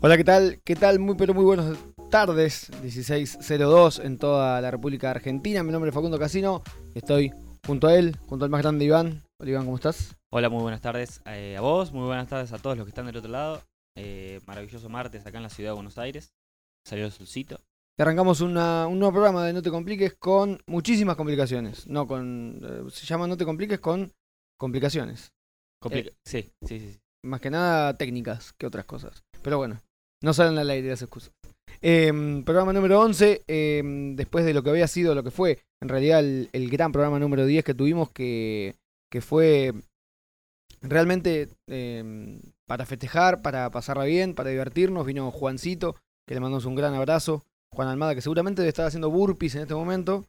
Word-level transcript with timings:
Hola, 0.00 0.16
¿qué 0.16 0.24
tal? 0.24 0.60
¿Qué 0.64 0.76
tal? 0.76 0.98
Muy 0.98 1.16
pero 1.16 1.34
muy 1.34 1.44
buenas 1.44 1.76
tardes, 2.10 2.70
1602 2.82 3.98
en 4.00 4.18
toda 4.18 4.60
la 4.60 4.70
República 4.70 5.10
Argentina. 5.10 5.62
Mi 5.62 5.72
nombre 5.72 5.88
es 5.90 5.94
Facundo 5.94 6.18
Casino, 6.18 6.62
estoy 6.94 7.32
junto 7.66 7.88
a 7.88 7.94
él, 7.96 8.16
junto 8.26 8.44
al 8.44 8.50
más 8.50 8.62
grande 8.62 8.84
Iván. 8.84 9.22
Hola 9.40 9.50
Iván, 9.50 9.64
¿cómo 9.64 9.76
estás? 9.76 10.16
Hola, 10.30 10.48
muy 10.48 10.62
buenas 10.62 10.80
tardes 10.80 11.20
eh, 11.26 11.56
a 11.56 11.60
vos, 11.60 11.92
muy 11.92 12.06
buenas 12.06 12.28
tardes 12.28 12.52
a 12.52 12.58
todos 12.58 12.76
los 12.76 12.86
que 12.86 12.90
están 12.90 13.06
del 13.06 13.16
otro 13.16 13.30
lado. 13.30 13.62
Eh, 13.96 14.40
maravilloso 14.46 14.88
martes 14.88 15.26
acá 15.26 15.38
en 15.38 15.42
la 15.44 15.50
ciudad 15.50 15.70
de 15.70 15.74
Buenos 15.74 15.98
Aires. 15.98 16.32
Salió 16.86 17.04
el 17.06 17.12
solcito. 17.12 17.60
Y 17.98 18.02
arrancamos 18.02 18.40
una- 18.40 18.86
un 18.86 19.00
nuevo 19.00 19.12
programa 19.12 19.44
de 19.44 19.52
No 19.52 19.60
te 19.62 19.70
compliques 19.70 20.14
con 20.14 20.60
muchísimas 20.68 21.16
complicaciones. 21.16 21.86
No 21.88 22.06
con. 22.06 22.60
eh, 22.62 22.90
se 22.92 23.04
llama 23.06 23.26
No 23.26 23.36
te 23.36 23.44
compliques 23.44 23.80
con 23.80 24.12
complicaciones. 24.56 25.32
Complica- 25.82 26.10
sí, 26.24 26.42
sí, 26.62 26.78
sí, 26.78 26.92
sí. 26.92 27.00
Más 27.24 27.40
que 27.40 27.50
nada 27.50 27.94
técnicas 27.94 28.52
que 28.52 28.66
otras 28.66 28.84
cosas. 28.84 29.24
Pero 29.42 29.58
bueno, 29.58 29.80
no 30.22 30.32
salen 30.32 30.58
al 30.58 30.70
aire 30.70 30.88
las 30.88 31.02
excusas. 31.02 31.32
Em, 31.80 32.42
programa 32.44 32.72
número 32.72 33.00
11, 33.00 33.42
em, 33.46 34.16
después 34.16 34.44
de 34.44 34.52
lo 34.52 34.62
que 34.62 34.70
había 34.70 34.88
sido, 34.88 35.14
lo 35.14 35.22
que 35.22 35.30
fue 35.30 35.60
en 35.80 35.88
realidad 35.88 36.20
el, 36.20 36.48
el 36.52 36.70
gran 36.70 36.90
programa 36.90 37.18
número 37.18 37.46
10 37.46 37.64
que 37.64 37.74
tuvimos, 37.74 38.10
que, 38.10 38.74
que 39.10 39.20
fue 39.20 39.72
realmente 40.82 41.48
em, 41.66 42.40
para 42.66 42.86
festejar, 42.86 43.42
para 43.42 43.70
pasarla 43.70 44.04
bien, 44.04 44.34
para 44.34 44.50
divertirnos. 44.50 45.06
Vino 45.06 45.30
Juancito, 45.30 45.96
que 46.26 46.34
le 46.34 46.40
mandamos 46.40 46.64
un 46.64 46.74
gran 46.74 46.94
abrazo. 46.94 47.44
Juan 47.72 47.88
Almada, 47.88 48.14
que 48.14 48.22
seguramente 48.22 48.62
debe 48.62 48.70
estar 48.70 48.86
haciendo 48.86 49.10
burpees 49.10 49.54
en 49.54 49.62
este 49.62 49.74
momento, 49.74 50.24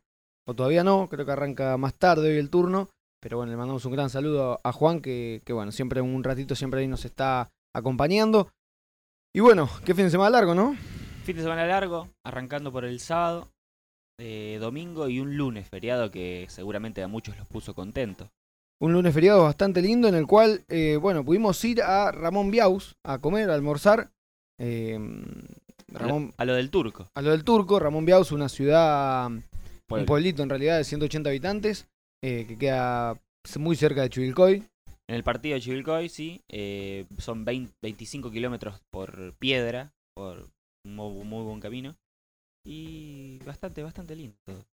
o 0.45 0.53
todavía 0.53 0.83
no, 0.83 1.07
creo 1.09 1.25
que 1.25 1.31
arranca 1.31 1.77
más 1.77 1.93
tarde 1.95 2.29
hoy 2.29 2.37
el 2.37 2.49
turno. 2.49 2.89
Pero 3.21 3.37
bueno, 3.37 3.51
le 3.51 3.57
mandamos 3.57 3.83
un 3.85 3.91
gran 3.91 4.09
saludo 4.09 4.59
a 4.63 4.71
Juan, 4.71 5.01
que, 5.01 5.41
que 5.45 5.53
bueno, 5.53 5.71
siempre 5.71 6.01
un 6.01 6.23
ratito 6.23 6.55
siempre 6.55 6.81
ahí 6.81 6.87
nos 6.87 7.05
está 7.05 7.49
acompañando. 7.73 8.49
Y 9.33 9.41
bueno, 9.41 9.69
qué 9.85 9.93
fin 9.93 10.05
de 10.05 10.11
semana 10.11 10.31
largo, 10.31 10.55
¿no? 10.55 10.75
Fin 11.23 11.35
de 11.35 11.43
semana 11.43 11.65
largo, 11.65 12.09
arrancando 12.25 12.71
por 12.71 12.85
el 12.85 12.99
sábado, 12.99 13.51
eh, 14.19 14.57
domingo 14.59 15.07
y 15.07 15.19
un 15.19 15.37
lunes 15.37 15.67
feriado 15.69 16.09
que 16.09 16.47
seguramente 16.49 17.03
a 17.03 17.07
muchos 17.07 17.37
los 17.37 17.47
puso 17.47 17.75
contentos. 17.75 18.29
Un 18.81 18.93
lunes 18.93 19.13
feriado 19.13 19.43
bastante 19.43 19.81
lindo 19.81 20.07
en 20.07 20.15
el 20.15 20.25
cual, 20.25 20.63
eh, 20.69 20.97
bueno, 20.99 21.23
pudimos 21.23 21.63
ir 21.65 21.81
a 21.81 22.11
Ramón 22.11 22.49
Biaus 22.49 22.95
a 23.05 23.19
comer, 23.19 23.49
a 23.49 23.53
almorzar. 23.53 24.11
Eh, 24.57 24.97
Ramón, 25.89 26.33
A 26.37 26.45
lo 26.45 26.53
del 26.53 26.69
turco. 26.69 27.07
a 27.13 27.21
lo 27.21 27.31
del 27.31 27.43
Turco, 27.43 27.79
Ramón 27.79 28.05
Biaus, 28.05 28.31
una 28.31 28.47
ciudad, 28.47 29.27
un 29.27 30.05
pueblito 30.05 30.43
en 30.43 30.49
realidad 30.49 30.77
de 30.77 30.83
180 30.83 31.29
habitantes, 31.29 31.87
eh, 32.23 32.45
que 32.47 32.57
queda 32.57 33.19
muy 33.57 33.75
cerca 33.75 34.01
de 34.01 34.09
Chuvilcoy. 34.09 34.63
En 35.09 35.15
el 35.15 35.23
partido 35.23 35.55
de 35.55 35.61
Chivilcoy, 35.61 36.07
sí, 36.07 36.43
eh, 36.49 37.07
son 37.17 37.43
20 37.43 37.73
25 37.81 38.29
kilómetros 38.29 38.79
por 38.91 39.33
piedra, 39.39 39.91
por 40.15 40.51
un 40.85 40.95
muy, 40.95 41.25
muy 41.25 41.43
buen 41.43 41.59
camino. 41.59 41.97
Y 42.63 43.39
bastante, 43.39 43.81
bastante 43.81 44.15
lindo 44.15 44.37
todo. 44.45 44.63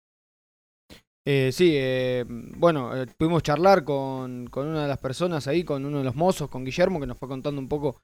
Eh, 1.27 1.53
sí, 1.53 1.73
eh, 1.75 2.27
bueno, 2.29 2.93
pudimos 3.17 3.43
charlar 3.45 3.83
con, 3.83 4.51
una 4.55 4.83
de 4.83 4.89
las 4.89 4.99
personas 4.99 5.47
ahí, 5.47 5.65
con 5.65 5.87
uno 5.87 5.99
de 5.99 6.05
los 6.05 6.15
mozos, 6.15 6.51
con 6.51 6.67
Guillermo, 6.67 7.01
que 7.01 7.07
nos 7.07 7.17
fue 7.17 7.29
contando 7.29 7.59
un 7.59 7.69
poco, 7.69 8.03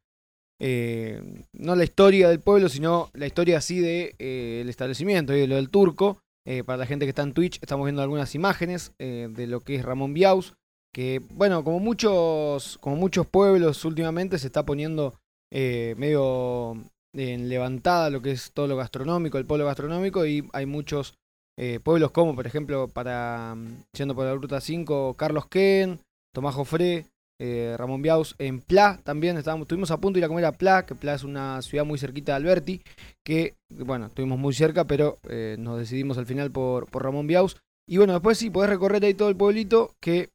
no 0.58 1.76
la 1.76 1.84
historia 1.84 2.30
del 2.30 2.40
pueblo, 2.40 2.70
sino 2.70 3.10
la 3.12 3.26
historia 3.26 3.58
así 3.58 3.78
de 3.78 4.14
eh, 4.18 4.60
el 4.62 4.70
establecimiento 4.70 5.34
y 5.34 5.40
de 5.40 5.48
lo 5.48 5.56
del 5.56 5.68
turco. 5.68 6.22
Para 6.64 6.78
la 6.78 6.86
gente 6.86 7.04
que 7.04 7.10
está 7.10 7.22
en 7.22 7.34
Twitch, 7.34 7.58
estamos 7.60 7.84
viendo 7.84 8.02
algunas 8.02 8.34
imágenes 8.34 8.94
de 8.98 9.46
lo 9.46 9.60
que 9.60 9.76
es 9.76 9.84
Ramón 9.84 10.12
Biaus, 10.12 10.56
que, 10.92 11.22
bueno, 11.30 11.64
como 11.64 11.80
muchos, 11.80 12.78
como 12.78 12.96
muchos 12.96 13.26
pueblos 13.26 13.84
últimamente 13.84 14.38
se 14.38 14.46
está 14.46 14.64
poniendo 14.64 15.14
eh, 15.50 15.94
medio 15.96 16.76
en 17.14 17.48
levantada 17.48 18.10
lo 18.10 18.22
que 18.22 18.32
es 18.32 18.52
todo 18.52 18.66
lo 18.66 18.76
gastronómico, 18.76 19.38
el 19.38 19.46
pueblo 19.46 19.66
gastronómico, 19.66 20.26
y 20.26 20.48
hay 20.52 20.66
muchos 20.66 21.14
eh, 21.58 21.80
pueblos 21.82 22.10
como, 22.10 22.34
por 22.34 22.46
ejemplo, 22.46 22.88
para 22.88 23.56
yendo 23.96 24.14
por 24.14 24.26
la 24.26 24.34
ruta 24.34 24.60
5, 24.60 25.14
Carlos 25.14 25.46
Ken, 25.46 25.98
Tomás 26.34 26.54
Jofré, 26.54 27.06
eh, 27.40 27.74
Ramón 27.76 28.02
Biaus, 28.02 28.34
en 28.38 28.60
Pla 28.60 29.00
también 29.02 29.36
estábamos, 29.36 29.64
estuvimos 29.64 29.90
a 29.90 29.98
punto 29.98 30.16
de 30.16 30.20
ir 30.20 30.24
a 30.24 30.28
comer 30.28 30.44
a 30.44 30.52
Pla, 30.52 30.86
que 30.86 30.94
Pla 30.94 31.14
es 31.14 31.24
una 31.24 31.60
ciudad 31.62 31.84
muy 31.84 31.98
cerquita 31.98 32.32
de 32.32 32.36
Alberti, 32.36 32.82
que, 33.24 33.56
bueno, 33.70 34.06
estuvimos 34.06 34.38
muy 34.38 34.54
cerca, 34.54 34.86
pero 34.86 35.16
nos 35.58 35.78
decidimos 35.78 36.18
al 36.18 36.26
final 36.26 36.50
por, 36.50 36.86
por 36.90 37.02
Ramón 37.02 37.26
Biaus. 37.26 37.56
Y 37.86 37.96
bueno, 37.96 38.12
después 38.12 38.38
sí, 38.38 38.48
podés 38.48 38.70
recorrer 38.70 39.04
ahí 39.04 39.14
todo 39.14 39.28
el 39.28 39.36
pueblito, 39.36 39.90
que 40.00 40.30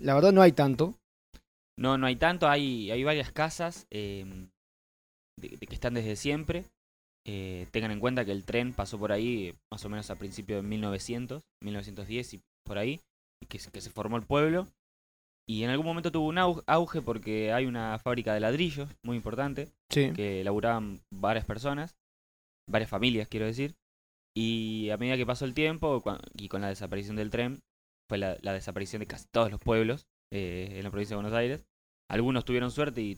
la 0.00 0.14
verdad 0.14 0.32
no 0.32 0.42
hay 0.42 0.52
tanto. 0.52 0.94
No, 1.78 1.96
no 1.96 2.06
hay 2.06 2.16
tanto, 2.16 2.48
hay, 2.48 2.90
hay 2.90 3.04
varias 3.04 3.32
casas 3.32 3.86
eh, 3.90 4.24
de, 5.38 5.48
de 5.56 5.66
que 5.66 5.74
están 5.74 5.94
desde 5.94 6.16
siempre. 6.16 6.66
Eh, 7.26 7.66
tengan 7.70 7.90
en 7.90 8.00
cuenta 8.00 8.24
que 8.24 8.32
el 8.32 8.44
tren 8.44 8.72
pasó 8.72 8.98
por 8.98 9.12
ahí 9.12 9.48
eh, 9.48 9.54
más 9.72 9.84
o 9.84 9.88
menos 9.88 10.10
a 10.10 10.16
principios 10.16 10.62
de 10.62 10.68
1900, 10.68 11.42
1910 11.62 12.34
y 12.34 12.40
por 12.66 12.78
ahí, 12.78 13.00
que, 13.48 13.58
se- 13.58 13.70
que 13.70 13.80
se 13.80 13.90
formó 13.90 14.16
el 14.16 14.24
pueblo. 14.26 14.66
Y 15.48 15.64
en 15.64 15.70
algún 15.70 15.86
momento 15.86 16.12
tuvo 16.12 16.28
un 16.28 16.36
au- 16.36 16.62
auge 16.66 17.02
porque 17.02 17.52
hay 17.52 17.66
una 17.66 17.98
fábrica 17.98 18.32
de 18.34 18.40
ladrillos 18.40 18.88
muy 19.04 19.16
importante 19.16 19.68
Sí. 19.90 20.12
que 20.14 20.44
laburaban 20.44 21.00
varias 21.12 21.44
personas, 21.44 21.94
varias 22.68 22.90
familias 22.90 23.28
quiero 23.28 23.46
decir. 23.46 23.74
Y 24.36 24.90
a 24.90 24.96
medida 24.96 25.16
que 25.16 25.26
pasó 25.26 25.44
el 25.44 25.54
tiempo 25.54 26.02
y 26.34 26.48
con 26.48 26.60
la 26.60 26.68
desaparición 26.68 27.16
del 27.16 27.30
tren, 27.30 27.60
fue 28.10 28.18
la, 28.18 28.52
desaparición 28.52 28.98
de 28.98 29.06
casi 29.06 29.28
todos 29.30 29.52
los 29.52 29.60
pueblos 29.60 30.08
eh, 30.32 30.72
en 30.72 30.82
la 30.82 30.90
provincia 30.90 31.14
de 31.14 31.22
Buenos 31.22 31.38
Aires. 31.38 31.64
Algunos 32.10 32.44
tuvieron 32.44 32.72
suerte 32.72 33.00
y 33.00 33.16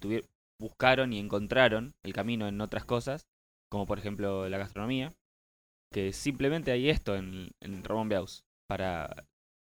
buscaron 0.60 1.14
y 1.14 1.19
encontraron 1.19 1.94
el 2.03 2.12
camino 2.12 2.47
en 2.47 2.60
otras 2.60 2.84
cosas, 2.84 3.26
como 3.70 3.86
por 3.86 3.98
ejemplo 3.98 4.50
la 4.50 4.58
gastronomía, 4.58 5.14
que 5.91 6.12
simplemente 6.12 6.72
hay 6.72 6.91
esto 6.91 7.16
en, 7.16 7.52
en 7.60 7.82
Ramón 7.82 8.10
Biaus. 8.10 8.44
Para, 8.69 9.26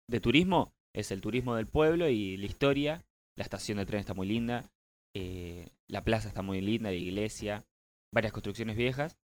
de 0.09 0.19
turismo 0.19 0.73
es 0.93 1.09
el 1.11 1.21
turismo 1.21 1.55
del 1.55 1.67
pueblo 1.67 2.09
y 2.09 2.35
la 2.35 2.45
historia. 2.45 3.05
La 3.37 3.43
estación 3.43 3.77
de 3.77 3.85
tren 3.85 4.01
está 4.01 4.13
muy 4.13 4.27
linda, 4.27 4.69
eh, 5.15 5.69
la 5.87 6.03
plaza 6.03 6.27
está 6.27 6.41
muy 6.41 6.59
linda, 6.59 6.89
la 6.89 6.97
iglesia, 6.97 7.65
varias 8.13 8.33
construcciones 8.33 8.75
viejas. 8.75 9.17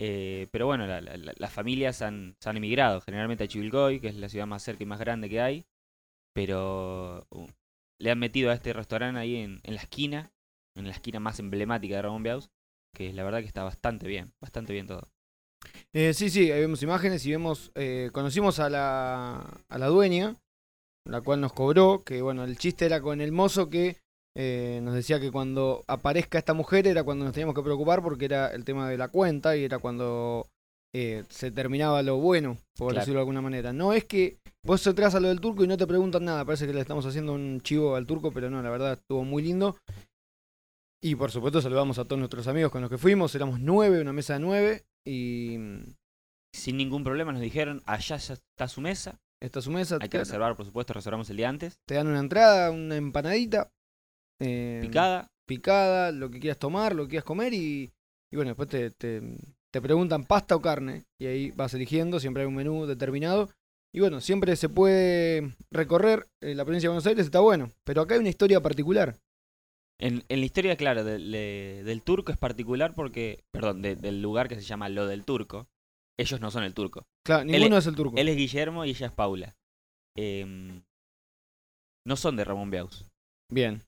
Eh, 0.00 0.48
pero 0.50 0.66
bueno, 0.66 0.86
la- 0.86 1.00
la- 1.00 1.16
la- 1.16 1.34
las 1.36 1.52
familias 1.52 2.02
han, 2.02 2.36
se 2.40 2.48
han 2.50 2.56
emigrado 2.56 3.00
generalmente 3.00 3.44
a 3.44 3.48
Chivilcoy, 3.48 4.00
que 4.00 4.08
es 4.08 4.16
la 4.16 4.28
ciudad 4.28 4.46
más 4.46 4.62
cerca 4.62 4.82
y 4.82 4.86
más 4.86 4.98
grande 5.00 5.28
que 5.28 5.40
hay. 5.40 5.66
Pero 6.34 7.26
uh, 7.30 7.46
le 8.00 8.10
han 8.10 8.18
metido 8.18 8.50
a 8.50 8.54
este 8.54 8.72
restaurante 8.72 9.20
ahí 9.20 9.36
en, 9.36 9.60
la 9.64 9.80
esquina, 9.80 10.32
en 10.76 10.86
la 10.86 10.92
esquina 10.92 11.20
más 11.20 11.38
emblemática 11.38 11.96
de 11.96 12.02
Ramón 12.02 12.22
Biaus, 12.22 12.50
que 12.94 13.12
la 13.12 13.24
verdad 13.24 13.40
que 13.40 13.46
está 13.46 13.64
bastante 13.64 14.06
bien, 14.08 14.32
bastante 14.40 14.72
bien 14.72 14.86
todo. 14.86 15.08
Eh, 15.92 16.14
sí, 16.14 16.30
sí, 16.30 16.50
ahí 16.50 16.60
vemos 16.60 16.82
imágenes 16.82 17.24
y 17.26 17.30
vemos, 17.30 17.70
eh, 17.74 18.10
conocimos 18.12 18.58
a 18.58 18.70
la, 18.70 19.64
a 19.68 19.78
la 19.78 19.86
dueña, 19.86 20.36
la 21.04 21.20
cual 21.20 21.40
nos 21.40 21.52
cobró, 21.52 22.02
que 22.04 22.22
bueno, 22.22 22.44
el 22.44 22.58
chiste 22.58 22.86
era 22.86 23.00
con 23.00 23.20
el 23.20 23.32
mozo 23.32 23.70
que 23.70 24.01
eh, 24.36 24.80
nos 24.82 24.94
decía 24.94 25.20
que 25.20 25.30
cuando 25.30 25.84
aparezca 25.86 26.38
esta 26.38 26.54
mujer 26.54 26.86
era 26.86 27.04
cuando 27.04 27.24
nos 27.24 27.34
teníamos 27.34 27.54
que 27.54 27.62
preocupar 27.62 28.02
porque 28.02 28.24
era 28.24 28.48
el 28.48 28.64
tema 28.64 28.88
de 28.88 28.96
la 28.98 29.08
cuenta 29.08 29.56
y 29.56 29.64
era 29.64 29.78
cuando 29.78 30.46
eh, 30.94 31.24
se 31.28 31.50
terminaba 31.50 32.02
lo 32.02 32.16
bueno, 32.18 32.56
por 32.76 32.88
Claro. 32.92 33.00
decirlo 33.00 33.18
de 33.18 33.22
alguna 33.22 33.40
manera. 33.42 33.72
No 33.72 33.92
es 33.92 34.04
que 34.04 34.38
vos 34.64 34.86
entras 34.86 35.14
a 35.14 35.20
lo 35.20 35.28
del 35.28 35.40
turco 35.40 35.64
y 35.64 35.66
no 35.68 35.76
te 35.76 35.86
preguntan 35.86 36.24
nada, 36.24 36.44
parece 36.44 36.66
que 36.66 36.72
le 36.74 36.80
estamos 36.80 37.04
haciendo 37.06 37.32
un 37.34 37.60
chivo 37.62 37.94
al 37.96 38.06
turco, 38.06 38.30
pero 38.32 38.50
no, 38.50 38.62
la 38.62 38.70
verdad 38.70 38.92
estuvo 38.94 39.24
muy 39.24 39.42
lindo. 39.42 39.76
Y 41.02 41.16
por 41.16 41.30
supuesto 41.30 41.60
saludamos 41.60 41.98
a 41.98 42.04
todos 42.04 42.18
nuestros 42.18 42.46
amigos 42.46 42.70
con 42.70 42.80
los 42.80 42.90
que 42.90 42.98
fuimos, 42.98 43.34
éramos 43.34 43.58
nueve, 43.60 44.00
una 44.00 44.12
mesa 44.12 44.34
de 44.34 44.40
nueve, 44.40 44.84
y 45.06 45.56
mm, 45.58 45.94
Sin 46.54 46.76
ningún 46.76 47.02
problema 47.02 47.32
nos 47.32 47.40
dijeron, 47.40 47.82
allá 47.86 48.18
ya 48.18 48.34
está 48.34 48.68
su 48.68 48.80
mesa, 48.82 49.18
esta 49.42 49.58
es 49.58 49.64
su 49.64 49.70
mesa, 49.72 49.96
hay 50.00 50.08
que 50.08 50.18
reservar, 50.18 50.54
por 50.54 50.66
supuesto, 50.66 50.92
reservamos 50.92 51.28
el 51.30 51.38
día 51.38 51.48
antes. 51.48 51.74
te 51.88 51.94
dan 51.94 52.06
una 52.06 52.20
entrada, 52.20 52.70
una 52.70 52.96
empanadita, 52.96 53.70
eh, 54.40 54.80
Picada, 54.82 55.26
picada, 55.46 56.12
lo 56.12 56.30
que 56.30 56.40
quieras 56.40 56.58
tomar, 56.58 56.94
lo 56.94 57.04
que 57.04 57.10
quieras 57.10 57.24
comer 57.24 57.52
y, 57.54 57.92
y 58.30 58.36
bueno, 58.36 58.50
después 58.50 58.68
te, 58.68 58.90
te, 58.90 59.20
te 59.72 59.80
preguntan 59.80 60.24
pasta 60.24 60.56
o 60.56 60.60
carne 60.60 61.04
y 61.20 61.26
ahí 61.26 61.50
vas 61.52 61.74
eligiendo, 61.74 62.18
siempre 62.20 62.42
hay 62.42 62.48
un 62.48 62.54
menú 62.56 62.86
determinado. 62.86 63.50
Y 63.94 64.00
bueno, 64.00 64.20
siempre 64.22 64.56
se 64.56 64.70
puede 64.70 65.54
recorrer 65.70 66.26
eh, 66.40 66.54
la 66.54 66.64
provincia 66.64 66.88
de 66.88 66.92
Buenos 66.92 67.06
Aires, 67.06 67.26
está 67.26 67.40
bueno, 67.40 67.70
pero 67.84 68.00
acá 68.02 68.14
hay 68.14 68.20
una 68.20 68.30
historia 68.30 68.60
particular. 68.62 69.18
En, 70.00 70.24
en 70.28 70.40
la 70.40 70.46
historia, 70.46 70.76
claro, 70.76 71.04
del, 71.04 71.30
de- 71.30 71.82
del 71.84 72.02
turco 72.02 72.32
es 72.32 72.38
particular 72.38 72.94
porque, 72.94 73.44
perdón, 73.52 73.82
de- 73.82 73.94
del 73.96 74.22
lugar 74.22 74.48
que 74.48 74.54
se 74.56 74.62
llama 74.62 74.88
Lo 74.88 75.06
del 75.06 75.24
Turco. 75.24 75.68
Ellos 76.18 76.40
no 76.40 76.50
son 76.50 76.64
el 76.64 76.74
turco. 76.74 77.04
Claro, 77.24 77.44
ninguno 77.44 77.76
es 77.76 77.86
el 77.86 77.94
turco. 77.94 78.16
Él 78.16 78.28
es 78.28 78.36
Guillermo 78.36 78.84
y 78.84 78.90
ella 78.90 79.06
es 79.08 79.12
Paula. 79.12 79.54
Em, 80.16 80.82
no 82.06 82.16
son 82.16 82.36
de 82.36 82.44
Ramón 82.44 82.70
Biaus. 82.70 83.04
Bien, 83.50 83.82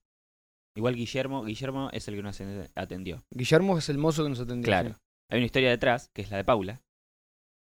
Igual 0.77 0.97
Guillermo, 0.97 1.45
Guillermo 1.45 1.89
es 1.93 2.09
el 2.09 2.17
que 2.17 2.23
nos 2.23 2.41
atendió. 2.75 3.23
Guillermo 3.31 3.79
es 3.79 3.89
el 3.89 3.99
mozo 3.99 4.25
que 4.25 4.31
nos 4.31 4.41
atendió, 4.41 4.65
Claro. 4.65 4.91
sí, 4.95 4.97
Hay 5.31 5.39
una 5.39 5.47
historia 5.47 5.71
detrás, 5.71 6.11
que 6.15 6.23
es 6.23 6.31
la 6.31 6.37
de 6.39 6.45
Paula. 6.45 6.81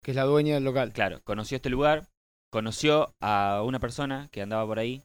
que 0.03 0.11
es 0.11 0.15
la 0.15 0.23
dueña 0.23 0.53
del 0.55 0.63
local. 0.63 0.93
Claro, 0.93 1.21
conoció 1.23 1.57
este 1.57 1.69
lugar, 1.69 2.07
conoció 2.51 3.13
a 3.21 3.61
una 3.65 3.79
persona 3.79 4.29
que 4.31 4.41
andaba 4.41 4.65
por 4.65 4.79
ahí, 4.79 5.03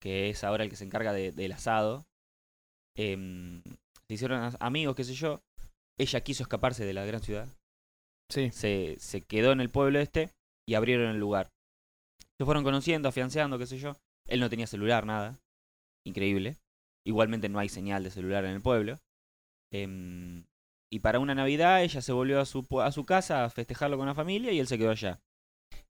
que 0.00 0.28
es 0.30 0.44
ahora 0.44 0.64
el 0.64 0.70
que 0.70 0.76
se 0.76 0.84
encarga 0.84 1.12
de- 1.12 1.32
del 1.32 1.52
asado. 1.52 2.06
Em, 2.96 3.62
se 4.08 4.14
hicieron 4.14 4.54
amigos, 4.60 4.94
qué 4.96 5.04
sé 5.04 5.14
yo. 5.14 5.40
ella 5.98 6.20
quiso 6.20 6.42
escaparse 6.42 6.84
de 6.84 6.92
la 6.92 7.06
gran 7.06 7.22
ciudad, 7.22 7.48
Sí. 8.30 8.50
se, 8.50 8.96
se 8.98 9.22
quedó 9.22 9.52
en 9.52 9.60
el 9.62 9.70
pueblo 9.70 9.98
este 9.98 10.30
y 10.68 10.74
abrieron 10.74 11.08
el 11.08 11.18
lugar. 11.18 11.48
Se 12.38 12.44
fueron 12.44 12.64
conociendo, 12.64 13.08
afianzando, 13.08 13.58
qué 13.58 13.66
sé 13.66 13.78
yo. 13.78 13.94
Él 14.28 14.40
no 14.40 14.50
tenía 14.50 14.66
celular, 14.66 15.06
nada. 15.06 15.38
Increíble. 16.04 16.56
Igualmente 17.06 17.48
no 17.48 17.58
hay 17.58 17.68
señal 17.68 18.02
de 18.02 18.10
celular 18.10 18.44
en 18.44 18.52
el 18.52 18.62
pueblo. 18.62 18.98
Em, 19.72 20.44
y 20.92 21.00
para 21.00 21.18
una 21.18 21.34
Navidad 21.34 21.82
ella 21.82 22.00
se 22.02 22.12
volvió 22.12 22.40
a 22.40 22.44
su, 22.46 22.66
a 22.80 22.90
su 22.92 23.04
casa 23.04 23.44
a 23.44 23.50
festejarlo 23.50 23.96
con 23.96 24.06
la 24.06 24.14
familia 24.14 24.52
y 24.52 24.58
él 24.60 24.66
se 24.66 24.78
quedó 24.78 24.90
allá. 24.90 25.20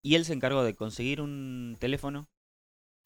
Y 0.04 0.14
él 0.14 0.24
se 0.24 0.32
encargó 0.32 0.62
de 0.64 0.74
conseguir 0.74 1.20
un 1.20 1.76
teléfono, 1.78 2.28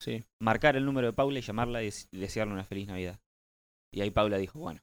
Sí. 0.01 0.23
marcar 0.41 0.75
el 0.77 0.85
número 0.85 1.07
de 1.07 1.13
Paula 1.13 1.39
y 1.39 1.41
llamarla 1.41 1.83
y 1.83 1.89
desearle 2.11 2.53
una 2.53 2.63
feliz 2.65 2.87
Navidad. 2.87 3.19
Y 3.93 4.01
ahí 4.01 4.09
Paula 4.09 4.37
dijo, 4.37 4.59
bueno, 4.59 4.81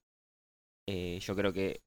eh, 0.89 1.19
yo 1.21 1.35
creo 1.35 1.53
que 1.53 1.81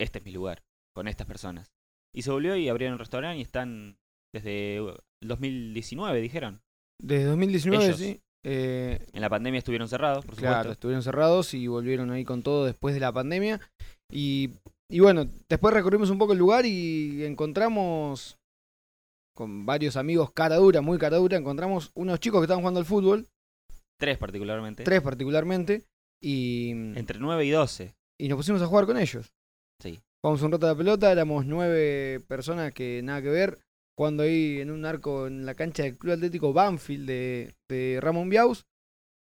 este 0.00 0.18
es 0.18 0.24
mi 0.24 0.32
lugar, 0.32 0.62
con 0.94 1.08
estas 1.08 1.26
personas. 1.26 1.72
Y 2.14 2.22
se 2.22 2.30
volvió 2.30 2.56
y 2.56 2.68
abrieron 2.68 2.94
un 2.94 2.98
restaurante 2.98 3.38
y 3.38 3.42
están 3.42 3.96
desde 4.34 4.80
uh, 4.82 4.88
el 5.22 5.28
2019, 5.28 6.20
dijeron. 6.20 6.62
Desde 7.00 7.24
2019, 7.26 7.84
Ellos. 7.84 7.98
sí. 7.98 8.20
Eh, 8.44 9.04
En 9.12 9.20
la 9.20 9.28
pandemia 9.30 9.58
estuvieron 9.58 9.88
cerrados, 9.88 10.24
por 10.24 10.36
claro, 10.36 10.54
supuesto. 10.56 10.72
estuvieron 10.72 11.02
cerrados 11.02 11.54
y 11.54 11.66
volvieron 11.66 12.10
ahí 12.10 12.24
con 12.24 12.42
todo 12.42 12.64
después 12.66 12.94
de 12.94 13.00
la 13.00 13.12
pandemia. 13.12 13.60
Y, 14.12 14.50
y 14.90 15.00
bueno, 15.00 15.26
después 15.48 15.72
recorrimos 15.74 16.10
un 16.10 16.18
poco 16.18 16.32
el 16.34 16.38
lugar 16.38 16.66
y 16.66 17.24
encontramos 17.24 18.36
con 19.34 19.66
varios 19.66 19.96
amigos 19.96 20.30
cara 20.32 20.56
dura, 20.56 20.80
muy 20.80 20.98
cara 20.98 21.16
dura, 21.16 21.36
encontramos 21.36 21.90
unos 21.94 22.20
chicos 22.20 22.40
que 22.40 22.44
estaban 22.44 22.60
jugando 22.62 22.80
al 22.80 22.86
fútbol, 22.86 23.26
Tres 23.98 24.18
particularmente. 24.18 24.84
tres 24.84 25.00
particularmente, 25.02 25.84
y, 26.22 26.70
Entre 26.70 27.18
9 27.18 27.44
y 27.44 27.50
12. 27.50 27.94
y 28.20 28.28
nos 28.28 28.36
pusimos 28.36 28.62
a 28.62 28.66
jugar 28.66 28.86
con 28.86 28.96
ellos. 28.98 29.32
Sí. 29.82 30.00
Jugamos 30.22 30.42
un 30.42 30.52
rato 30.52 30.66
a 30.66 30.70
la 30.70 30.76
pelota, 30.76 31.10
éramos 31.10 31.46
nueve 31.46 32.20
personas 32.28 32.72
que 32.72 33.00
nada 33.02 33.22
que 33.22 33.28
ver, 33.28 33.58
jugando 33.96 34.22
ahí 34.22 34.60
en 34.60 34.70
un 34.70 34.84
arco 34.84 35.26
en 35.26 35.46
la 35.46 35.54
cancha 35.54 35.84
del 35.84 35.96
Club 35.98 36.14
Atlético 36.14 36.52
Banfield 36.52 37.06
de, 37.68 37.98
Ramón 38.00 38.28
Biaus. 38.28 38.64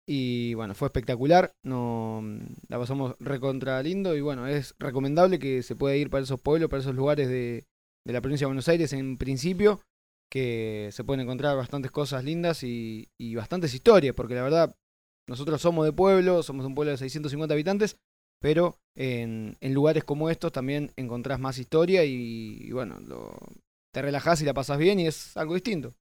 Y 0.06 0.54
bueno, 0.54 0.74
fue 0.74 0.88
espectacular, 0.88 1.52
no, 1.64 2.22
la 2.68 2.78
pasamos 2.78 3.14
recontra 3.20 3.80
lindo 3.82 4.16
y 4.16 4.20
bueno, 4.20 4.48
es 4.48 4.74
recomendable 4.80 5.38
que 5.38 5.62
se 5.62 5.76
pueda 5.76 5.94
ir 5.96 6.10
para 6.10 6.24
esos 6.24 6.40
pueblos, 6.40 6.68
para 6.68 6.80
esos 6.80 6.94
lugares 6.96 7.28
de, 7.28 7.66
de 8.04 8.12
la 8.12 8.20
provincia 8.20 8.44
de 8.46 8.48
Buenos 8.48 8.68
Aires 8.68 8.92
en 8.94 9.16
principio, 9.16 9.80
que 10.28 10.88
se 10.92 11.04
pueden 11.04 11.20
encontrar 11.20 11.56
bastantes 11.56 11.92
cosas 11.92 12.24
lindas 12.24 12.64
y, 12.64 13.08
y 13.18 13.36
bastantes 13.36 13.74
historias, 13.74 14.14
porque 14.14 14.34
la 14.34 14.42
verdad, 14.42 14.74
nosotros 15.28 15.60
somos 15.62 15.84
de 15.86 15.92
pueblo, 15.92 16.42
somos 16.42 16.66
un 16.66 16.74
pueblo 16.74 16.90
de 16.90 16.98
650 16.98 17.54
habitantes, 17.54 17.96
pero 18.40 18.78
en, 18.96 19.56
en 19.60 19.72
lugares 19.74 20.02
como 20.02 20.30
estos 20.30 20.50
también 20.50 20.90
encontrás 20.96 21.38
más 21.38 21.58
historia 21.58 22.04
y, 22.04 22.58
y 22.60 22.72
bueno, 22.72 22.98
lo- 23.00 23.38
te 23.92 24.02
relajás 24.02 24.40
y 24.42 24.44
la 24.44 24.54
pasás 24.54 24.78
bien 24.78 24.98
y 25.00 25.06
es 25.06 25.36
algo 25.36 25.54
distinto. 25.54 25.94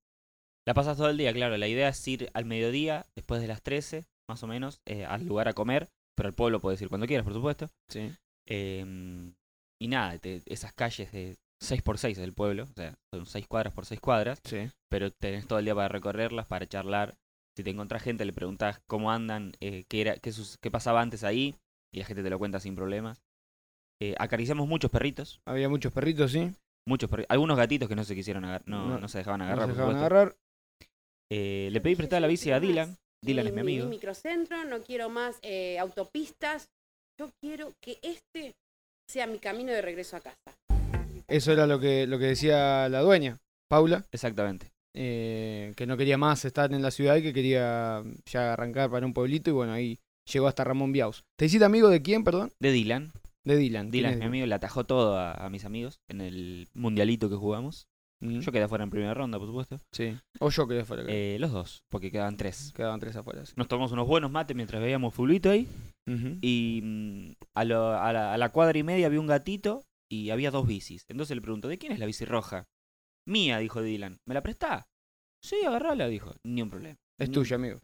La 0.68 0.74
pasas 0.74 0.98
todo 0.98 1.10
el 1.10 1.18
día, 1.18 1.34
claro. 1.34 1.58
La 1.58 1.68
idea 1.68 1.90
es 1.90 2.08
ir 2.08 2.30
al 2.34 2.46
mediodía, 2.46 3.06
después 3.16 3.42
de 3.42 3.48
las 3.48 3.62
13, 3.64 4.06
más 4.30 4.44
o 4.44 4.48
menos, 4.48 4.80
eh, 4.86 5.06
al 5.06 5.26
lugar 5.26 5.48
a 5.48 5.54
comer. 5.54 5.90
Pero 6.16 6.28
al 6.28 6.36
pueblo 6.36 6.60
puedes 6.60 6.82
ir 6.82 6.90
cuando 6.90 7.08
quieras, 7.08 7.24
por 7.24 7.34
supuesto. 7.34 7.70
Sí. 7.90 8.12
Em, 8.48 9.34
y 9.82 9.88
nada, 9.88 10.18
te- 10.20 10.42
esas 10.46 10.74
calles 10.74 11.12
de 11.12 11.36
6x6 11.62 12.18
del 12.18 12.34
pueblo, 12.34 12.64
o 12.64 12.74
sea, 12.76 12.96
son 13.14 13.26
6 13.26 13.48
cuadras 13.48 13.74
por 13.74 13.86
6 13.86 14.00
cuadras, 14.02 14.40
Sí. 14.44 14.70
pero 14.90 15.12
tenés 15.12 15.48
todo 15.48 15.60
el 15.60 15.66
día 15.66 15.74
para 15.76 15.88
recorrerlas, 15.88 16.48
para 16.48 16.68
charlar. 16.68 17.16
Si 17.58 17.64
te 17.64 17.70
encontrás 17.72 18.02
gente, 18.04 18.26
le 18.26 18.34
preguntás 18.34 18.82
cómo 18.88 19.12
andan, 19.12 19.54
eh, 19.62 19.84
qué, 19.90 20.02
era, 20.02 20.18
qué, 20.18 20.32
sus- 20.32 20.58
qué 20.62 20.70
pasaba 20.72 21.02
antes 21.02 21.24
ahí, 21.24 21.56
y 21.94 22.00
la 22.00 22.06
gente 22.06 22.24
te 22.24 22.30
lo 22.30 22.40
cuenta 22.40 22.60
sin 22.60 22.76
problemas. 22.76 23.22
Eh, 24.02 24.16
acariciamos 24.20 24.68
muchos 24.68 24.90
perritos, 24.92 25.42
Había 25.46 25.70
muchos 25.70 25.92
perritos, 25.94 26.32
sí. 26.32 26.52
Muchos 26.88 27.10
perri- 27.10 27.26
algunos 27.30 27.58
gatitos 27.58 27.88
que 27.90 27.96
no 27.96 28.04
se 28.04 28.16
quisieron 28.16 28.46
agarrar, 28.46 28.68
no, 28.68 28.88
No, 28.88 29.00
no 29.00 29.08
se 29.08 29.20
dejaban 29.20 29.40
No 29.40 29.46
agarrar, 29.46 29.66
se 29.68 29.72
dejaban 29.74 29.96
agarrar. 29.98 30.36
Eh, 31.32 31.70
le 31.72 31.82
pedí 31.82 31.96
prestada 31.96 32.20
la 32.20 32.28
bici 32.28 32.52
a 32.52 32.60
Dylan. 32.60 32.98
Dylan 33.24 33.48
es 33.48 33.54
mi 33.54 33.62
amigo. 33.62 33.88
microcentro, 33.88 34.64
no 34.66 34.82
quiero 34.82 35.10
más 35.10 35.38
eh, 35.44 35.78
autopistas. 35.80 36.70
Yo 37.20 37.30
quiero 37.40 37.74
que 37.82 38.00
este 38.02 38.56
sea 39.10 39.28
mi 39.28 39.38
camino 39.40 39.72
de 39.72 39.82
regreso 39.82 40.18
a 40.18 40.22
casa. 40.22 40.58
Eso 41.28 41.52
era 41.54 41.68
lo 41.68 41.80
que, 41.80 42.08
lo 42.08 42.18
que 42.20 42.26
decía 42.26 42.90
la 42.90 43.02
dueña, 43.02 43.38
Paula, 43.70 44.04
Exactamente. 44.12 44.72
eh, 44.96 45.72
que 45.78 45.86
no 45.86 45.96
quería 45.98 46.18
más 46.18 46.44
estar 46.46 46.74
en 46.74 46.82
la 46.82 46.92
ciudad 46.92 47.16
y 47.18 47.22
que 47.22 47.32
quería 47.34 48.04
ya 48.26 48.54
arrancar 48.54 48.90
para 48.90 49.06
un 49.06 49.14
pueblito 49.14 49.50
y 49.50 49.54
bueno, 49.54 49.72
ahí 49.72 50.00
llegó 50.30 50.48
hasta 50.48 50.64
Ramón 50.64 50.92
Biaus. 50.92 51.24
¿Te 51.38 51.46
hiciste 51.46 51.64
amigo 51.64 51.88
de 51.90 52.02
quién, 52.02 52.24
perdón? 52.24 52.52
De 52.60 52.72
Dylan. 52.72 53.12
De 53.46 53.58
Dylan. 53.58 53.90
¿Quién 53.90 53.92
Dylan 53.92 54.14
es 54.14 54.20
mi 54.20 54.26
amigo, 54.26 54.46
le 54.46 54.56
atajó 54.56 54.86
todo 54.86 55.18
a, 55.18 55.34
a 55.34 55.50
mis 55.50 55.66
amigos 55.66 56.00
en 56.10 56.22
el 56.22 56.68
mundialito 56.74 57.30
que 57.30 57.36
jugamos. 57.36 57.88
Mm, 58.24 58.40
Yo 58.40 58.52
quedé 58.52 58.64
afuera 58.64 58.84
en 58.84 58.92
primera 58.92 59.14
ronda, 59.16 59.40
por 59.40 59.48
supuesto. 59.48 59.80
Sí. 59.92 60.16
O 60.40 60.50
yo 60.52 60.68
quedé 60.68 60.86
fuera. 60.86 61.04
creo. 61.04 61.16
Eh, 61.16 61.40
los 61.40 61.52
dos, 61.52 61.82
porque 61.90 62.12
quedaban 62.12 62.38
tres. 62.38 62.72
Quedaban 62.76 63.00
tres 63.00 63.16
afuera. 63.16 63.44
sí. 63.46 63.54
Nos 63.56 63.68
tomamos 63.68 63.92
unos 63.94 64.08
buenos 64.08 64.30
mates 64.30 64.56
mientras 64.56 64.82
veíamos 64.82 65.14
fulbito 65.14 65.50
ahí. 65.50 65.68
Y 66.42 66.82
mm, 66.84 67.32
a, 67.56 67.64
lo- 67.66 67.94
a 68.00 68.12
la, 68.14 68.34
a 68.34 68.38
la 68.38 68.50
cuadra 68.50 68.78
y 68.78 68.84
media 68.84 69.08
había 69.08 69.20
un 69.20 69.28
gatito 69.28 69.84
y 70.12 70.30
había 70.30 70.52
dos 70.52 70.68
bicis. 70.68 71.04
Entonces 71.10 71.36
le 71.36 71.42
pregunto, 71.42 71.68
¿de 71.68 71.78
quién 71.78 71.94
es 71.94 72.00
la 72.00 72.06
bici 72.06 72.26
roja? 72.26 72.66
Mía, 73.28 73.58
dijo 73.60 73.82
Dylan. 73.82 74.18
¿Me 74.28 74.34
la 74.34 74.44
prestá? 74.44 74.88
Sí, 75.44 75.56
agarrala, 75.66 76.08
dijo. 76.08 76.34
Ni 76.46 76.62
un 76.62 76.70
problema. 76.70 76.98
Es 77.20 77.30
Ni- 77.30 77.34
tuya, 77.34 77.56
amigo. 77.56 77.80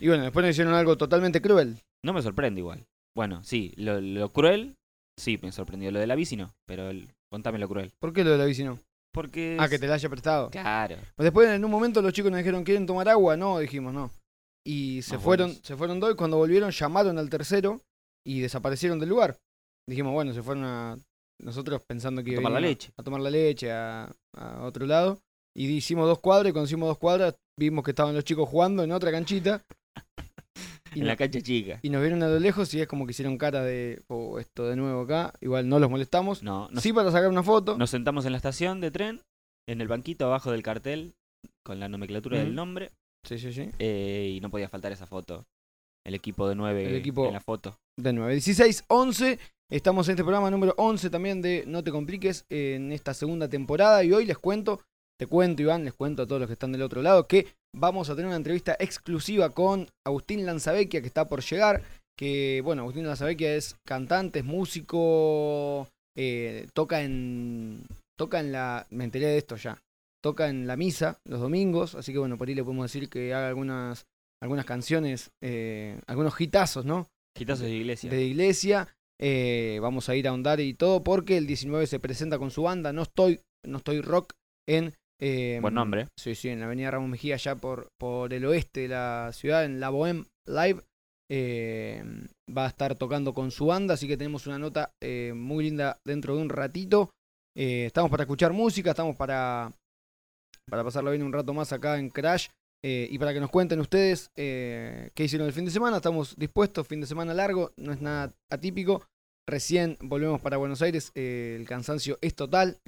Y 0.00 0.08
bueno, 0.08 0.24
después 0.24 0.42
nos 0.44 0.50
hicieron 0.52 0.74
algo 0.74 0.96
totalmente 0.96 1.40
cruel. 1.42 1.78
No 2.04 2.12
me 2.12 2.22
sorprende 2.22 2.60
igual. 2.60 2.86
Bueno, 3.16 3.42
sí, 3.44 3.74
lo, 3.76 4.00
lo 4.00 4.30
cruel, 4.30 4.76
sí 5.18 5.38
me 5.42 5.52
sorprendió. 5.52 5.90
Lo 5.90 5.98
de 6.00 6.06
la 6.06 6.14
bici 6.14 6.36
no, 6.36 6.54
pero 6.66 6.90
el- 6.90 7.08
contame 7.30 7.58
lo 7.58 7.68
cruel. 7.68 7.92
¿Por 8.00 8.12
qué 8.12 8.24
lo 8.24 8.30
de 8.30 8.38
la 8.38 8.44
bici 8.46 8.64
no? 8.64 8.78
Porque... 9.12 9.56
Ah, 9.58 9.64
es- 9.64 9.70
que 9.70 9.78
te 9.78 9.86
la 9.86 9.94
haya 9.94 10.08
prestado. 10.08 10.50
Claro. 10.50 10.96
Pues 11.16 11.24
después 11.24 11.48
en 11.48 11.64
un 11.64 11.70
momento 11.70 12.00
los 12.02 12.12
chicos 12.12 12.30
nos 12.30 12.38
dijeron, 12.38 12.64
¿quieren 12.64 12.86
tomar 12.86 13.08
agua? 13.08 13.36
No, 13.36 13.58
dijimos 13.58 13.92
no. 13.92 14.10
Y 14.66 15.02
se 15.02 15.14
Más 15.14 15.22
fueron, 15.24 15.48
buenos. 15.48 15.66
se 15.66 15.76
fueron 15.76 16.00
dos 16.00 16.12
y 16.12 16.16
cuando 16.16 16.36
volvieron 16.36 16.70
llamaron 16.70 17.18
al 17.18 17.30
tercero 17.30 17.80
y 18.26 18.40
desaparecieron 18.40 18.98
del 19.00 19.08
lugar. 19.08 19.36
Dijimos, 19.88 20.12
bueno, 20.12 20.32
se 20.34 20.42
fueron 20.42 20.64
a 20.64 20.98
nosotros 21.40 21.82
pensando 21.86 22.22
que 22.22 22.32
A 22.32 22.36
tomar 22.36 22.52
la 22.52 22.60
leche. 22.60 22.92
A 22.96 23.02
tomar 23.02 23.20
la 23.20 23.30
leche 23.30 23.72
a, 23.72 24.12
a 24.36 24.64
otro 24.64 24.84
lado. 24.86 25.18
Y 25.56 25.66
hicimos 25.68 26.06
dos 26.06 26.18
cuadras 26.20 26.50
y 26.50 26.52
cuando 26.52 26.66
hicimos 26.66 26.88
dos 26.88 26.98
cuadras 26.98 27.34
vimos 27.58 27.82
que 27.84 27.90
estaban 27.92 28.14
los 28.14 28.24
chicos 28.24 28.48
jugando 28.48 28.84
en 28.84 28.92
otra 28.92 29.10
canchita. 29.10 29.64
Y, 30.94 30.98
en 30.98 31.04
no- 31.04 31.06
la 31.08 31.16
cancha 31.16 31.40
chica. 31.40 31.78
y 31.82 31.90
nos 31.90 32.00
vieron 32.00 32.22
a 32.22 32.28
lo 32.28 32.38
lejos 32.38 32.72
y 32.74 32.80
es 32.80 32.86
como 32.88 33.06
que 33.06 33.10
hicieron 33.12 33.38
cara 33.38 33.62
de, 33.62 34.02
oh, 34.08 34.38
esto 34.38 34.66
de 34.66 34.76
nuevo 34.76 35.02
acá. 35.02 35.32
Igual 35.40 35.68
no 35.68 35.78
los 35.78 35.90
molestamos. 35.90 36.42
No, 36.42 36.68
nos, 36.70 36.82
sí 36.82 36.92
para 36.92 37.10
sacar 37.10 37.28
una 37.28 37.42
foto. 37.42 37.76
nos 37.76 37.90
sentamos 37.90 38.24
en 38.26 38.32
la 38.32 38.38
estación 38.38 38.80
de 38.80 38.90
tren, 38.90 39.20
en 39.68 39.80
el 39.80 39.88
banquito 39.88 40.26
abajo 40.26 40.50
del 40.52 40.62
cartel, 40.62 41.14
con 41.64 41.78
la 41.80 41.88
nomenclatura 41.88 42.38
del 42.38 42.54
nombre, 42.54 42.90
Sí, 43.26 43.38
sí, 43.38 43.52
sí. 43.52 43.68
eh, 43.78 44.32
y 44.36 44.40
no 44.40 44.50
podía 44.50 44.68
faltar 44.68 44.92
esa 44.92 45.06
foto. 45.06 45.44
El 46.06 46.14
equipo 46.14 46.48
de 46.48 46.54
nueve 46.54 46.86
El 46.88 46.96
equipo- 46.96 47.26
en 47.26 47.34
la 47.34 47.40
foto. 47.40 47.76
de 47.98 48.12
9. 48.12 48.32
16, 48.32 48.84
11. 48.88 49.38
Estamos 49.70 50.08
en 50.08 50.12
este 50.12 50.22
programa 50.22 50.50
número 50.50 50.72
11 50.78 51.10
también 51.10 51.42
de 51.42 51.64
No 51.66 51.84
te 51.84 51.90
compliques 51.90 52.46
en 52.48 52.92
esta 52.92 53.12
segunda 53.12 53.48
temporada. 53.48 54.02
Y 54.04 54.12
hoy 54.12 54.24
les 54.24 54.38
cuento, 54.38 54.80
te 55.18 55.26
cuento 55.26 55.62
Iván, 55.62 55.84
les 55.84 55.94
cuento 55.94 56.22
a 56.22 56.26
todos 56.26 56.40
los 56.40 56.48
que 56.48 56.52
están 56.52 56.72
del 56.72 56.82
otro 56.82 57.02
lado 57.02 57.26
que 57.26 57.46
vamos 57.74 58.08
a 58.08 58.14
tener 58.14 58.26
una 58.26 58.36
entrevista 58.36 58.76
exclusiva 58.78 59.50
con 59.50 59.88
Agustín 60.06 60.46
Lanzavecchia 60.46 61.00
que 61.00 61.06
está 61.06 61.26
por 61.26 61.42
llegar. 61.42 61.82
Que 62.16 62.60
bueno, 62.64 62.82
Agustín 62.82 63.06
Lanzavecchia 63.06 63.54
es 63.54 63.76
cantante, 63.84 64.40
es 64.40 64.44
músico, 64.44 65.88
eh, 66.16 66.66
toca 66.74 67.02
en. 67.02 67.86
Toca 68.18 68.40
en 68.40 68.50
la. 68.50 68.86
Me 68.90 69.04
enteré 69.04 69.26
de 69.26 69.38
esto 69.38 69.56
ya. 69.56 69.80
Toca 70.20 70.48
en 70.48 70.66
la 70.66 70.76
misa 70.76 71.20
los 71.24 71.40
domingos. 71.40 71.94
Así 71.94 72.12
que 72.12 72.18
bueno, 72.18 72.36
por 72.36 72.48
ahí 72.48 72.56
le 72.56 72.64
podemos 72.64 72.90
decir 72.90 73.08
que 73.08 73.32
haga 73.32 73.48
algunas, 73.48 74.06
algunas 74.42 74.64
canciones, 74.64 75.30
eh, 75.40 76.00
algunos 76.08 76.38
hitazos, 76.40 76.84
¿no? 76.84 77.06
Gitazos 77.36 77.66
de 77.66 77.70
iglesia. 77.70 78.10
de 78.10 78.24
iglesia. 78.24 78.88
Eh, 79.20 79.78
vamos 79.80 80.08
a 80.08 80.16
ir 80.16 80.26
a 80.26 80.30
ahondar 80.30 80.58
y 80.60 80.74
todo 80.74 81.04
porque 81.04 81.36
el 81.36 81.46
19 81.46 81.86
se 81.88 81.98
presenta 81.98 82.38
con 82.38 82.52
su 82.52 82.62
banda 82.62 82.92
No 82.92 83.02
Estoy, 83.02 83.40
no 83.64 83.78
estoy 83.78 84.00
Rock 84.00 84.34
en... 84.68 84.94
eh, 85.20 85.58
Buen 85.60 85.74
nombre. 85.74 86.06
Sí, 86.18 86.34
sí, 86.34 86.48
en 86.48 86.60
la 86.60 86.66
avenida 86.66 86.90
Ramón 86.90 87.10
Mejía, 87.10 87.34
allá 87.34 87.54
por, 87.56 87.88
por 87.98 88.32
el 88.32 88.44
oeste 88.44 88.80
de 88.80 88.88
la 88.88 89.30
ciudad, 89.32 89.64
en 89.64 89.80
la 89.80 89.90
Bohem 89.90 90.24
Live. 90.46 90.82
Eh, 91.30 92.02
va 92.56 92.64
a 92.64 92.68
estar 92.68 92.94
tocando 92.94 93.34
con 93.34 93.50
su 93.50 93.66
banda, 93.66 93.94
así 93.94 94.08
que 94.08 94.16
tenemos 94.16 94.46
una 94.46 94.58
nota 94.58 94.92
eh, 95.02 95.34
muy 95.34 95.64
linda 95.64 95.98
dentro 96.06 96.34
de 96.34 96.40
un 96.42 96.48
ratito. 96.48 97.10
Eh, 97.54 97.86
estamos 97.86 98.10
para 98.10 98.22
escuchar 98.22 98.52
música, 98.52 98.90
estamos 98.90 99.14
para, 99.14 99.70
para 100.70 100.84
pasarlo 100.84 101.10
bien 101.10 101.22
un 101.22 101.32
rato 101.32 101.52
más 101.52 101.72
acá 101.72 101.98
en 101.98 102.08
Crash. 102.08 102.48
eh, 102.82 103.08
y 103.10 103.18
para 103.18 103.34
que 103.34 103.40
nos 103.40 103.50
cuenten 103.50 103.80
ustedes 103.80 104.30
qué 104.34 105.12
hicieron 105.18 105.48
el 105.48 105.52
fin 105.52 105.64
de 105.66 105.70
semana, 105.70 105.96
estamos 105.96 106.36
dispuestos, 106.36 106.86
fin 106.86 107.00
de 107.00 107.06
semana 107.06 107.34
largo, 107.34 107.72
no 107.76 107.92
es 107.92 108.00
nada 108.00 108.32
atípico. 108.50 109.04
Recién 109.46 109.96
volvemos 110.00 110.40
para 110.40 110.56
Buenos 110.58 110.80
Aires, 110.80 111.10
el 111.14 111.66
cansancio 111.66 112.18
es 112.20 112.34
total, 112.34 112.78